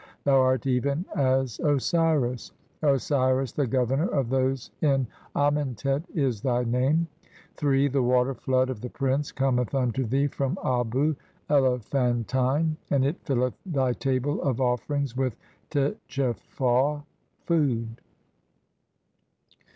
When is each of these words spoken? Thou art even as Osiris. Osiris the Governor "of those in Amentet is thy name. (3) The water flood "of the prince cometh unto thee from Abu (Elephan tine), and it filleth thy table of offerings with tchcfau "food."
Thou 0.23 0.41
art 0.41 0.65
even 0.65 1.05
as 1.15 1.59
Osiris. 1.59 2.53
Osiris 2.81 3.51
the 3.51 3.67
Governor 3.67 4.07
"of 4.07 4.29
those 4.29 4.71
in 4.81 5.05
Amentet 5.35 6.01
is 6.15 6.41
thy 6.41 6.63
name. 6.63 7.05
(3) 7.57 7.87
The 7.87 8.01
water 8.01 8.33
flood 8.33 8.71
"of 8.71 8.81
the 8.81 8.89
prince 8.89 9.31
cometh 9.31 9.75
unto 9.75 10.03
thee 10.07 10.25
from 10.25 10.57
Abu 10.65 11.15
(Elephan 11.51 12.25
tine), 12.25 12.77
and 12.89 13.05
it 13.05 13.21
filleth 13.25 13.53
thy 13.63 13.93
table 13.93 14.41
of 14.41 14.59
offerings 14.59 15.15
with 15.15 15.35
tchcfau 15.69 17.03
"food." 17.45 18.01